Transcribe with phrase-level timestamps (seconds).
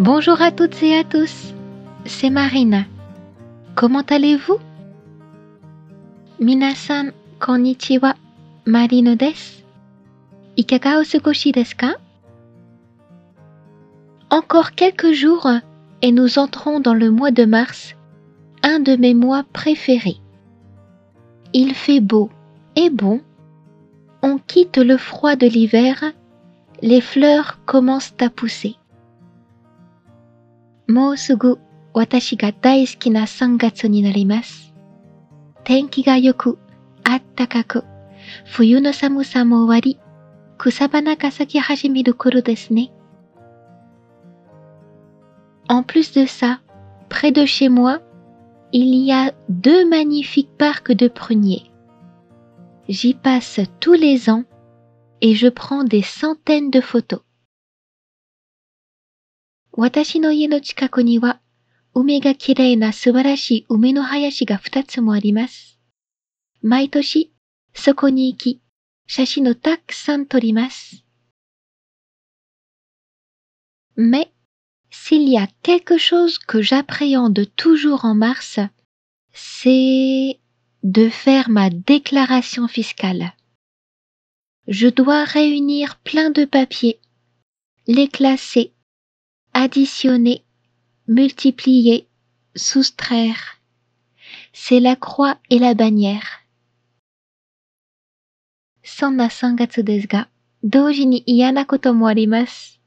[0.00, 1.54] Bonjour à toutes et à tous,
[2.04, 2.82] c'est Marina.
[3.76, 4.58] Comment allez-vous?
[6.40, 8.14] Minasan, konnichiwa,
[8.66, 9.62] Marino des.
[10.56, 11.20] Ikaga desu
[14.30, 15.48] Encore quelques jours
[16.02, 17.94] et nous entrons dans le mois de mars,
[18.64, 20.18] un de mes mois préférés.
[21.52, 22.30] Il fait beau
[22.74, 23.20] et bon.
[24.22, 26.02] On quitte le froid de l'hiver,
[26.82, 28.74] les fleurs commencent à pousser.
[30.87, 31.59] もうすぐ
[31.93, 34.73] 私が大好きな3月になります。
[35.63, 36.57] 天気が良く、
[37.03, 37.83] あったかく、
[38.45, 39.99] 冬の寒さも終わり、
[40.57, 42.91] 草花が咲き始める頃ですね。
[45.67, 46.59] En plus de ça,
[47.09, 48.01] près de chez moi,
[48.71, 51.71] il y a deux magnifiques parcs de pruniers.
[52.87, 54.45] J'y passe tous les ans
[55.21, 57.21] et je prends des centaines de photos.
[59.73, 61.41] 私の家の近くには、
[61.93, 65.79] 梅がきれいな素晴らしい梅の林が二つもあります。
[66.61, 67.33] 毎年、
[67.73, 68.61] そこに行き、
[69.07, 71.03] 写真をたくさん撮ります。
[73.95, 74.31] Mais,
[74.89, 78.59] s'il y a quelque chose que j'appréhende toujours en mars,
[79.33, 80.39] c'est
[80.83, 83.33] de faire ma déclaration fiscale.
[84.67, 86.99] Je dois réunir plein de papiers,
[87.87, 88.72] les classer,
[89.54, 90.44] additionner,
[91.08, 92.06] multiplier,
[92.54, 93.60] soustraire.
[94.52, 96.44] C'est la croix et la bannière.
[98.82, 100.28] そんな3月ですが、
[100.62, 102.80] 同時に嫌なこともあります。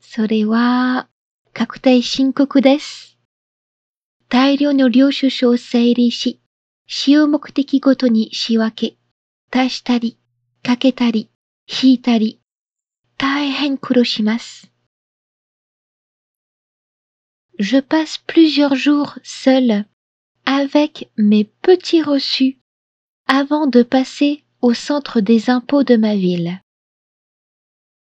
[0.00, 1.08] それは、
[1.54, 3.18] 確定申告です。
[4.28, 6.40] 大量の領収書を整理し、
[6.86, 8.96] 使用目的ごとに仕分け、
[9.50, 10.18] 足したり、
[10.62, 11.30] かけたり、
[11.82, 12.40] 引いたり、
[13.16, 14.70] 大変苦労します。
[17.59, 19.85] Je passe plusieurs jours seul
[20.45, 22.59] avec mes petits reçus
[23.27, 26.61] avant de passer au centre des impôts de ma ville.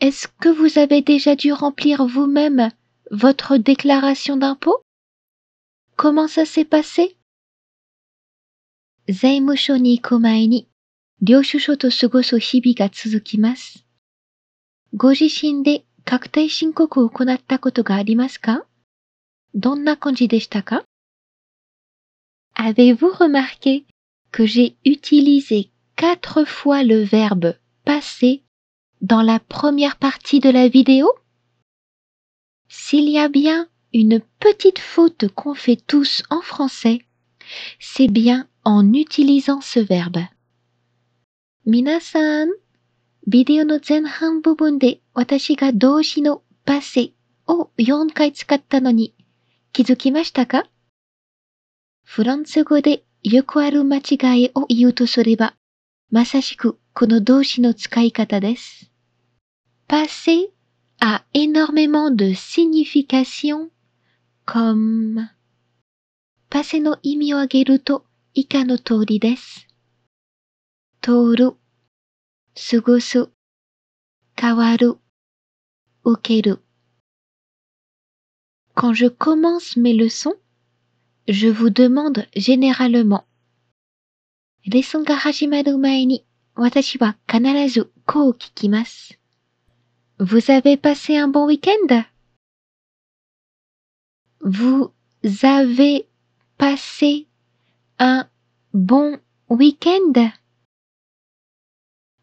[0.00, 2.70] Est-ce que vous avez déjà dû remplir vous-même
[3.10, 4.82] votre déclaration d'impôt
[5.96, 7.16] Comment ça s'est passé
[9.08, 10.68] 税務署に行く前に
[11.20, 13.84] 領収書と過ごす日々が続きます。
[14.94, 18.64] ご自身で確定申告を行ったことがありますか
[19.56, 20.84] どんな感じでしたか
[22.54, 23.84] Avez-vous remarqué
[24.30, 28.42] que j'ai utilisé quatre fois le verbe passer
[29.00, 31.12] dans la première partie de la vidéo
[32.68, 37.04] S'il y a bien une petite faute qu'on fait tous en français,
[37.78, 40.28] c'est bien en utilisant ce verbe.
[41.64, 42.48] 皆さん、
[43.28, 47.12] ビデオの前半部分で私が動詞の passer
[47.46, 49.14] を4回使ったのに
[49.77, 50.65] 気づきましたか？
[52.03, 55.53] フランス語でよくある間違いを言うとすれば、
[56.09, 58.91] まさしくこの動詞の使い方です。
[59.87, 60.47] passer
[60.99, 63.69] a énormément de signification
[64.47, 65.27] comme
[66.49, 69.67] パセの意味を挙げると以下の通りです。
[71.03, 73.29] 通る、過ごす、
[74.35, 74.97] 変わる、
[76.03, 76.63] 受ける。
[78.77, 80.35] Quand je commence mes leçons,
[81.27, 83.25] je vous demande généralement
[84.67, 86.17] «Lesson ga hajimaru mae ni
[86.55, 88.37] watashi wa kanarazu ko.
[90.19, 92.03] »«Vous avez passé un bon week-end
[94.41, 94.93] »«Vous
[95.41, 96.07] avez
[96.59, 97.27] passé
[97.97, 98.29] un
[98.73, 100.29] bon week-end»«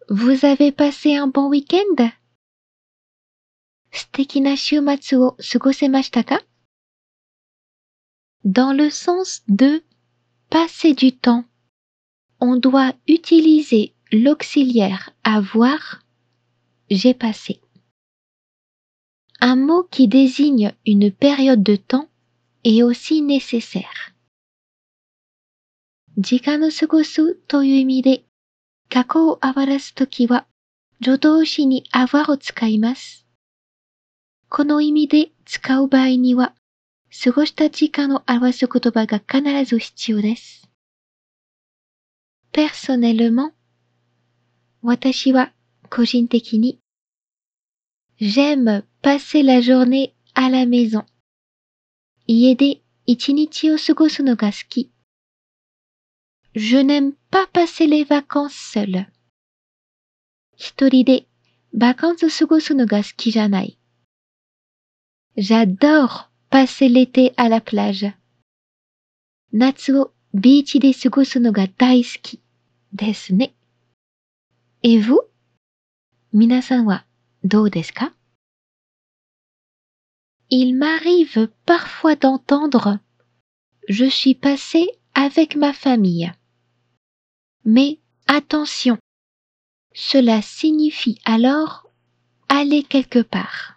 [0.08, 2.10] Vous avez passé un bon week-end
[3.93, 6.41] »素敵な週末を過ごせましたか
[8.45, 9.83] Dans le sens de
[10.49, 11.45] passer du temps,
[12.39, 16.03] on doit utiliser l'auxiliaire avoir
[16.89, 17.61] j'ai passé.
[19.39, 22.09] Un mot qui désigne une période de temps
[22.63, 24.13] est aussi nécessaire.
[26.17, 28.23] 時間を過ごすという意味で、
[28.89, 30.45] 過去を表すときは
[31.01, 33.22] 助動詞に avoir を使います。
[34.56, 36.54] この意味で使う場合には、
[37.24, 40.70] 過ごした時間を表す言葉が必ず必要です。
[42.52, 43.50] personnellement
[44.80, 45.52] 私は
[45.90, 46.78] 個人的に
[48.20, 51.04] j'aime passer la journée à la maison
[52.28, 54.92] 家で一日を過ごすのが好き
[56.54, 59.06] je n'aime pas passer les vacances seul
[60.54, 61.26] 一人で
[61.72, 63.80] バカンス過ごすのが好きじゃない
[65.36, 68.06] J'adore passer l'été à la plage.
[69.52, 72.40] Natsuo biichi de sugosu no daisuki
[72.92, 73.46] desu ne.
[74.82, 75.20] Et vous?
[76.32, 77.04] Minasan wa
[77.42, 78.12] dou desu ka?
[80.50, 82.98] Il m'arrive parfois d'entendre
[83.88, 86.32] je suis passé avec ma famille.
[87.64, 88.98] Mais attention,
[89.94, 91.90] cela signifie alors
[92.48, 93.73] aller quelque part.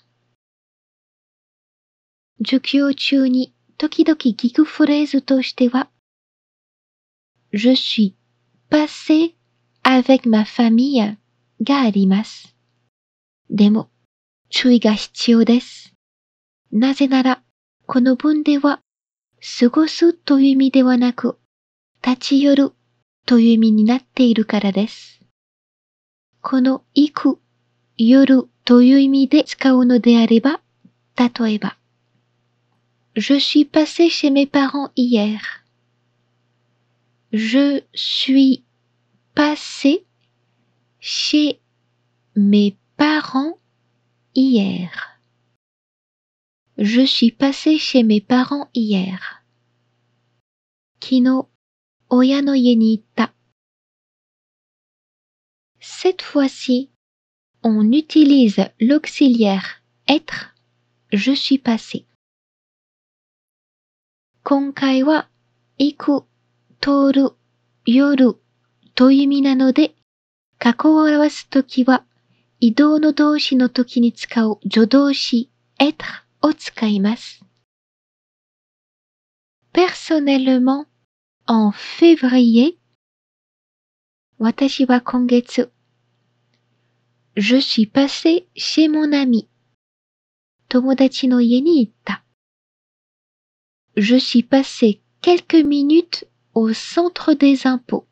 [2.40, 5.90] 授業中に時々聞くフレーズとしては
[7.54, 8.14] Je suis
[8.70, 9.36] passé
[9.84, 11.18] avec ma famille
[11.62, 12.56] があります。
[13.50, 13.90] でも、
[14.50, 15.94] 注意が必要です。
[16.72, 17.42] なぜなら、
[17.86, 18.82] この文では、
[19.60, 21.40] 過ごすという意味ではなく、
[22.06, 22.74] 立ち寄る
[23.26, 25.22] という意味になっているからです。
[26.42, 27.40] この行く、
[27.98, 30.60] 寄るという意味で使うのであれば、
[31.16, 31.78] 例えば、
[33.18, 35.66] Je suis passé chez mes parents hier.
[37.34, 38.64] Je suis
[39.34, 40.06] passé
[41.00, 41.60] chez
[42.36, 43.58] mes parents
[44.36, 45.20] hier.
[46.78, 49.44] Je suis passé chez mes parents hier.
[51.00, 51.50] Kino
[52.12, 53.34] Oyano yenita.
[55.80, 56.92] Cette fois-ci,
[57.64, 60.54] on utilise l'auxiliaire être
[61.12, 62.06] je suis passé.
[64.50, 65.28] 今回は、
[65.78, 66.24] 行く、
[66.80, 67.32] 通る、
[67.86, 68.38] 寄る
[68.96, 69.94] という意味なので、
[70.58, 72.06] 過去を表すときは、
[72.62, 75.52] 移動の動詞の時に使う助動詞
[75.82, 75.98] être
[76.42, 77.44] を使います。
[79.74, 80.86] Personnellement,
[81.46, 82.78] en février,
[84.40, 85.74] 私は今月、
[87.36, 89.50] Je suis passé chez mon ami.
[90.70, 92.24] 友達の家に行った。
[93.97, 98.07] Je suis passé quelques minutes au centre des impôts.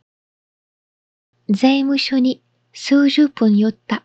[1.49, 2.43] 財務署に
[2.73, 4.05] 数十分寄った。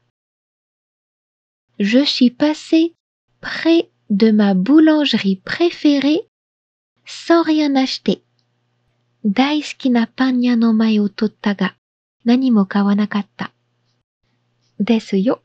[1.78, 2.96] Je suis passé
[3.42, 6.28] près de ma boulangerie préférée
[7.06, 8.24] sans rien acheter.
[9.24, 11.76] 大好きなパン屋の前を取ったが
[12.24, 13.52] 何も買わなかった。
[14.80, 15.42] ですよ。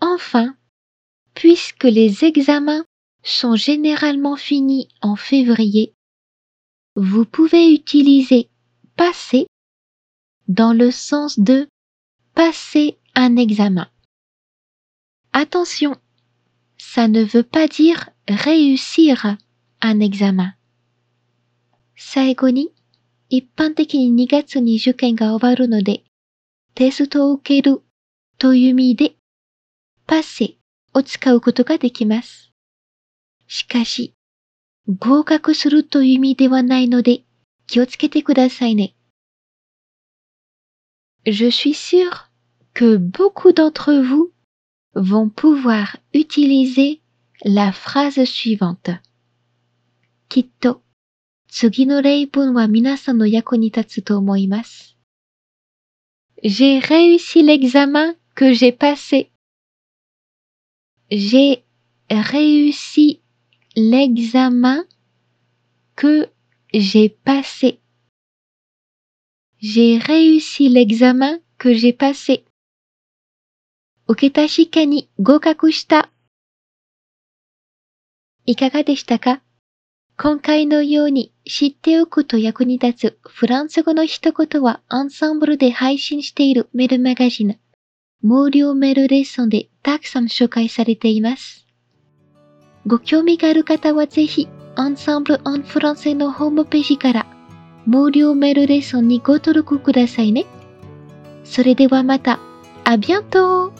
[0.00, 0.56] Enfin,
[1.34, 2.84] puisque les examens
[3.22, 5.94] sont généralement finis en février,
[6.94, 8.48] vous pouvez utiliser
[8.96, 9.46] passer
[10.48, 11.68] dans le sens de
[12.34, 13.88] passer un examen.
[15.32, 15.96] Attention,
[16.78, 19.36] ça ne veut pas dire réussir
[19.82, 20.54] un examen.
[21.98, 22.72] 最後に、
[23.30, 26.04] 一般的に2月に受験が終わるので、
[26.74, 27.82] テストを受ける
[28.38, 29.16] という意味で、
[30.06, 30.58] パセ
[30.94, 32.49] を使うことができます。
[33.50, 34.14] しかし、
[34.88, 37.24] 合格するという意味ではないので、
[37.66, 38.94] 気をつけてくださいね。
[41.24, 42.30] Je suis sûre
[42.72, 44.32] que beaucoup d'entre vous
[44.94, 47.00] vont pouvoir utiliser
[47.44, 49.00] la phrase suivante.
[50.28, 50.82] きっと、
[51.48, 54.96] 次の例文は皆さんの役に立つと思います。
[56.42, 59.30] J'ai réussi l'examen que j'ai passé.
[61.10, 61.64] J'ai
[62.08, 63.22] réussi
[63.75, 64.85] l'examen
[65.95, 66.29] que
[66.73, 67.79] j'ai passé.
[69.59, 72.43] J'ai réussi l'examen que j'ai passé.
[74.07, 76.09] 受けた試験に合格した。
[78.45, 79.41] いかがでしたか
[80.17, 87.57] 今回のように知っておくと役に立つフランス語の一言はアンサンブルで配信しているメールマガジン、
[88.21, 91.60] 無料メールレッスンでたくさん紹介されています。
[92.87, 97.25] ご興味がある方はぜひ、アンサンブル・アン・フランセのホームページから
[97.85, 100.45] 無料メールレッスンにご登録くださいね。
[101.43, 102.39] それではまた、
[102.83, 103.73] あビアント